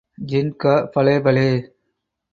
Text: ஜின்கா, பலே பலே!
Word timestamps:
ஜின்கா, 0.29 0.73
பலே 0.95 1.15
பலே! 1.19 1.47